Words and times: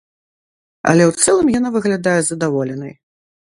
Але 0.91 1.03
ў 1.09 1.25
цэлым 1.25 1.51
яна 1.59 1.69
выглядае 1.77 2.17
задаволенай. 2.31 2.93